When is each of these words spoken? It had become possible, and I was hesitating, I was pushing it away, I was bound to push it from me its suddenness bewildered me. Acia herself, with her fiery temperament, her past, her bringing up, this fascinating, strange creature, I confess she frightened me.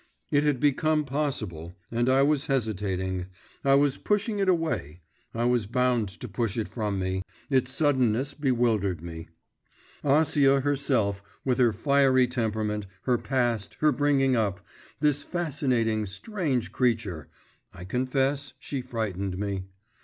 It 0.31 0.43
had 0.45 0.59
become 0.59 1.05
possible, 1.05 1.75
and 1.91 2.09
I 2.09 2.23
was 2.23 2.47
hesitating, 2.47 3.27
I 3.63 3.75
was 3.75 3.99
pushing 3.99 4.39
it 4.39 4.49
away, 4.49 5.01
I 5.31 5.43
was 5.45 5.67
bound 5.67 6.09
to 6.21 6.27
push 6.27 6.57
it 6.57 6.67
from 6.67 6.97
me 6.97 7.21
its 7.51 7.69
suddenness 7.69 8.33
bewildered 8.33 9.03
me. 9.03 9.29
Acia 10.03 10.61
herself, 10.63 11.21
with 11.45 11.59
her 11.59 11.71
fiery 11.71 12.25
temperament, 12.25 12.87
her 13.03 13.19
past, 13.19 13.75
her 13.81 13.91
bringing 13.91 14.35
up, 14.35 14.65
this 15.01 15.21
fascinating, 15.21 16.07
strange 16.07 16.71
creature, 16.71 17.29
I 17.71 17.83
confess 17.83 18.53
she 18.57 18.81
frightened 18.81 19.37
me. 19.37 19.65